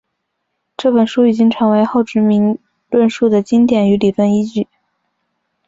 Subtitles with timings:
[0.77, 2.57] 这本书已经成为后殖民
[2.89, 4.67] 论述的经典与理论依据。